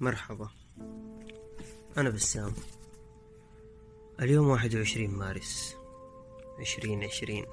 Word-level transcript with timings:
مرحبا. 0.00 0.50
أنا 1.98 2.10
بسام. 2.10 2.52
اليوم 4.20 4.48
واحد 4.48 4.74
وعشرين 4.74 5.10
مارس 5.10 5.76
عشرين 6.58 7.04
عشرين. 7.04 7.46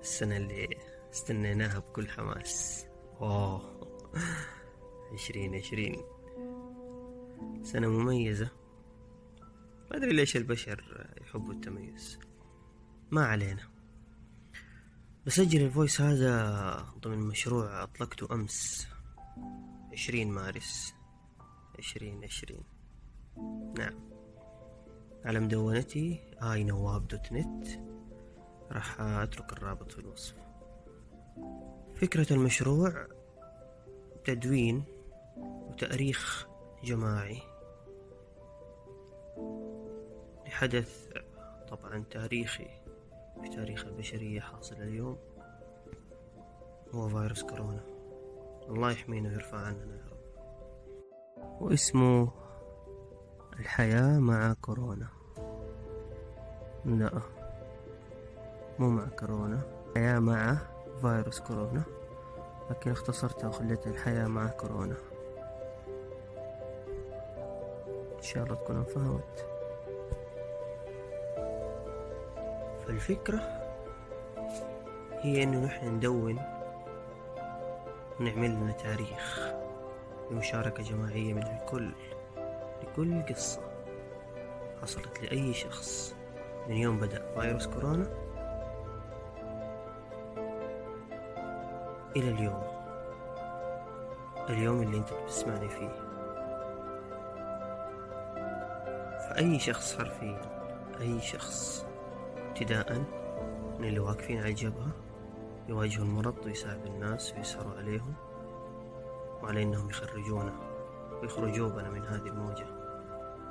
السنة 0.00 0.36
اللي 0.36 0.68
استنيناها 1.12 1.78
بكل 1.78 2.08
حماس. 2.08 2.86
أوه. 3.20 3.80
عشرين 5.12 5.54
عشرين. 5.54 6.02
سنة 7.62 7.88
مميزة. 7.88 8.50
ما 9.90 9.96
أدري 9.96 10.12
ليش 10.12 10.36
البشر 10.36 11.08
يحبوا 11.20 11.52
التميز. 11.52 12.18
ما 13.10 13.26
علينا. 13.26 13.70
بسجل 15.26 15.62
الفويس 15.62 16.00
هذا 16.00 16.94
ضمن 16.98 17.18
مشروع 17.18 17.82
أطلقته 17.82 18.34
أمس. 18.34 18.88
عشرين 19.92 20.30
مارس. 20.30 20.94
عشرين 21.78 22.24
عشرين. 22.24 22.64
نعم. 23.78 24.10
على 25.24 25.40
مدونتي 25.40 26.20
آي 26.42 26.64
نواب 26.64 27.08
دوت 27.08 27.32
نت. 27.32 27.68
راح 28.72 29.00
أترك 29.00 29.52
الرابط 29.52 29.92
في 29.92 29.98
الوصف. 29.98 30.34
فكرة 31.94 32.32
المشروع 32.32 33.06
تدوين 34.24 34.84
وتأريخ 35.36 36.46
جماعي. 36.84 37.42
لحدث 40.46 41.08
طبعا 41.68 42.04
تاريخي 42.10 42.68
في 43.42 43.48
تاريخ 43.48 43.84
البشرية 43.86 44.40
حاصل 44.40 44.76
اليوم. 44.76 45.18
هو 46.90 47.08
فيروس 47.08 47.42
كورونا. 47.42 47.99
الله 48.70 48.90
يحمينا 48.90 49.28
ويرفع 49.28 49.58
عننا 49.58 49.96
يا 49.96 50.04
رب. 50.10 51.62
واسمه 51.62 52.28
الحياة 53.58 54.18
مع 54.18 54.52
كورونا. 54.52 55.08
لا 56.84 57.20
مو 58.78 58.90
مع 58.90 59.06
كورونا. 59.06 59.60
الحياة 59.88 60.18
مع 60.18 60.58
فيروس 61.00 61.40
كورونا. 61.40 61.82
لكن 62.70 62.90
اختصرتها 62.90 63.48
وخليتها 63.48 63.90
الحياة 63.90 64.26
مع 64.26 64.46
كورونا. 64.46 64.96
إن 68.16 68.22
شاء 68.22 68.44
الله 68.44 68.54
تكون 68.54 68.76
انفهمت. 68.76 69.46
فالفكرة 72.86 73.40
هي 75.10 75.42
إنه 75.42 75.64
نحن 75.64 75.86
ندون 75.88 76.59
ونعمل 78.20 78.50
لنا 78.50 78.72
تاريخ. 78.72 79.52
بمشاركة 80.30 80.82
جماعية 80.82 81.34
من 81.34 81.42
الكل 81.42 81.90
لكل 82.82 83.22
قصة 83.22 83.60
حصلت 84.82 85.22
لأي 85.22 85.54
شخص. 85.54 86.14
من 86.68 86.76
يوم 86.76 86.98
بدأ 86.98 87.40
فيروس 87.40 87.66
كورونا 87.66 88.06
إلى 92.16 92.30
اليوم. 92.30 92.62
اليوم 94.48 94.82
اللي 94.82 94.96
أنت 94.96 95.12
بتسمعني 95.12 95.68
فيه. 95.68 96.10
فأي 99.28 99.58
شخص 99.58 99.98
حرفيا 99.98 100.40
أي 101.00 101.20
شخص 101.20 101.86
ابتداء 102.48 103.04
من 103.78 103.88
اللي 103.88 103.98
واقفين 104.00 104.38
على 104.38 104.48
الجبهة 104.48 104.88
يواجهوا 105.70 106.04
المرض 106.04 106.34
ويساعدوا 106.44 106.86
الناس 106.86 107.34
ويسهروا 107.34 107.74
عليهم 107.74 108.14
وعلى 109.42 109.62
إنهم 109.62 109.90
يخرجونا 109.90 110.52
ويخرجوا 111.22 111.68
بنا 111.68 111.90
من 111.90 112.04
هذه 112.04 112.26
الموجة 112.26 112.66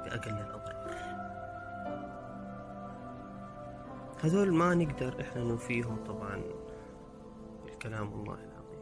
بأقل 0.03 0.31
الأضرار. 0.31 0.80
هذول 4.23 4.54
ما 4.54 4.76
نقدر 4.76 5.21
إحنا 5.21 5.43
نوفيهم 5.43 6.04
طبعا 6.04 6.42
بالكلام 7.66 8.14
الله 8.14 8.33
العظيم. 8.33 8.80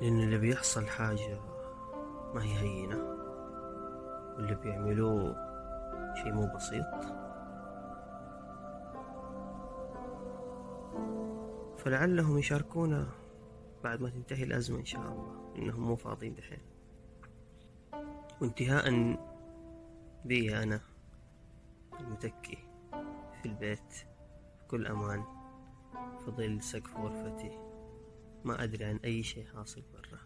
لأن 0.00 0.20
اللي 0.20 0.38
بيحصل 0.38 0.86
حاجة 0.86 1.38
ما 2.34 2.42
هي 2.42 2.58
هينة 2.58 2.96
واللي 4.36 4.54
بيعملوه 4.54 5.36
شيء 6.22 6.32
مو 6.32 6.52
بسيط. 6.56 7.25
فلعلهم 11.86 12.38
يشاركونا 12.38 13.08
بعد 13.84 14.00
ما 14.00 14.10
تنتهي 14.10 14.42
الأزمة 14.42 14.78
إن 14.78 14.84
شاء 14.84 15.02
الله. 15.02 15.54
إنهم 15.58 15.80
مو 15.80 15.96
فاضيين 15.96 16.34
دحين. 16.34 16.58
وانتهاء 18.40 19.16
بي 20.24 20.62
أنا 20.62 20.80
المتكي 22.00 22.58
في 23.42 23.48
البيت 23.48 23.94
بكل 24.64 24.86
أمان 24.86 25.24
في 26.24 26.30
ظل 26.30 26.62
سقف 26.62 26.96
غرفتي. 26.96 27.58
ما 28.44 28.64
أدري 28.64 28.84
عن 28.84 28.96
أي 29.04 29.22
شيء 29.22 29.46
حاصل 29.46 29.82
برا. 29.92 30.20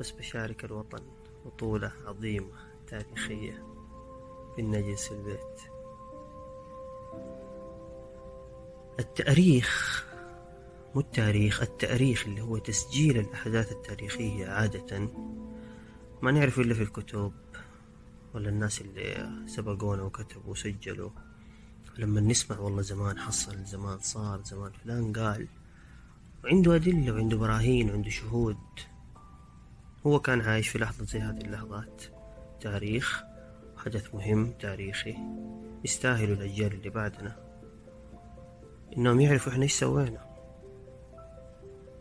بس 0.00 0.10
بشارك 0.10 0.64
الوطن 0.64 1.02
بطولة 1.44 1.92
عظيمة 2.06 2.52
تاريخية 2.86 3.66
بالنجس 4.56 5.12
البيت. 5.12 5.60
التاريخ 9.00 9.95
مو 10.96 11.02
التأريخ 11.02 11.62
التاريخ 11.62 12.26
اللي 12.26 12.40
هو 12.40 12.58
تسجيل 12.58 13.18
الأحداث 13.18 13.72
التاريخية 13.72 14.48
عادة. 14.48 15.08
ما 16.22 16.30
نعرفه 16.30 16.62
إلا 16.62 16.74
في 16.74 16.82
الكتب 16.82 17.32
ولا 18.34 18.48
الناس 18.48 18.80
اللي 18.80 19.30
سبقونا 19.46 20.02
وكتبوا 20.02 20.50
وسجلوا. 20.52 21.10
لما 21.98 22.20
نسمع 22.20 22.58
والله 22.58 22.82
زمان 22.82 23.18
حصل 23.18 23.64
زمان 23.64 23.98
صار 23.98 24.42
زمان 24.42 24.72
فلان 24.72 25.12
قال. 25.12 25.48
وعنده 26.44 26.74
أدلة 26.74 27.12
وعنده 27.12 27.36
براهين 27.36 27.90
وعنده 27.90 28.10
شهود. 28.10 28.58
هو 30.06 30.20
كان 30.20 30.40
عايش 30.40 30.68
في 30.68 30.78
لحظة 30.78 31.04
زي 31.04 31.18
هذه 31.18 31.40
اللحظات. 31.40 32.02
تاريخ 32.60 33.22
حدث 33.76 34.14
مهم 34.14 34.52
تاريخي 34.52 35.16
يستاهلوا 35.84 36.36
الأجيال 36.36 36.72
اللي 36.72 36.90
بعدنا. 36.90 37.36
إنهم 38.96 39.20
يعرفوا 39.20 39.52
إحنا 39.52 39.62
إيش 39.62 39.72
سوينا. 39.72 40.25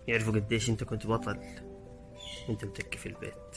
يعرفوا 0.08 0.34
قديش 0.34 0.70
أنت 0.70 0.84
كنت 0.84 1.08
بطل. 1.08 1.40
أنت 2.50 2.66
متكي 2.66 2.98
في 2.98 3.06
البيت. 3.06 3.56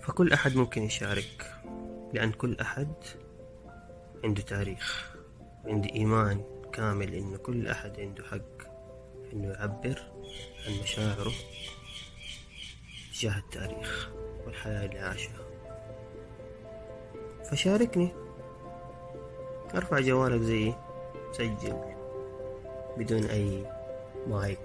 فكل 0.00 0.32
أحد 0.32 0.56
ممكن 0.56 0.82
يشارك 0.82 1.54
لأن 2.12 2.32
كل 2.32 2.56
أحد 2.60 2.92
عنده 4.24 4.42
تاريخ 4.42 5.16
عندي 5.64 5.92
إيمان 5.94 6.44
كامل 6.72 7.14
إن 7.14 7.36
كل 7.36 7.68
أحد 7.68 8.00
عنده 8.00 8.24
حق 8.24 8.68
إنه 9.32 9.48
يعبر 9.48 10.02
عن 10.66 10.82
مشاعره 10.82 11.32
تجاه 13.14 13.38
التاريخ 13.38 14.10
والحياة 14.46 14.86
اللي 14.86 14.98
عاشها 14.98 15.48
فشاركني. 17.50 18.12
أرفع 19.74 20.00
جوالك 20.00 20.40
زيي 20.40 20.74
سجل. 21.32 21.97
بدون 22.98 23.24
أي 23.24 23.66
مايك 24.26 24.58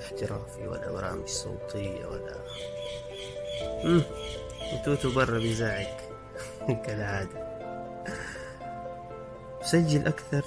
احترافي 0.00 0.68
ولا 0.68 0.92
برامج 0.92 1.26
صوتية 1.26 2.06
ولا. 2.06 2.34
وتوتو 4.74 5.14
برا 5.14 5.38
بيزعق 5.38 5.96
كالعادة. 6.86 7.44
سجل 9.62 10.06
أكثر 10.06 10.44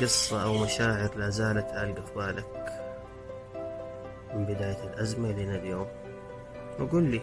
قصة 0.00 0.44
أو 0.44 0.54
مشاعر 0.54 1.10
لا 1.16 1.30
زالت 1.30 1.66
عالقة 1.72 2.02
في 2.04 2.14
بالك 2.14 2.72
من 4.34 4.44
بداية 4.44 4.84
الأزمة 4.84 5.32
لنا 5.32 5.54
اليوم. 5.56 5.86
وقل 6.80 7.02
لي 7.02 7.20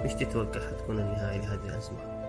إيش 0.00 0.14
تتوقع 0.14 0.60
حتكون 0.60 0.98
النهاية 0.98 1.38
لهذه 1.38 1.68
الأزمة؟ 1.68 2.21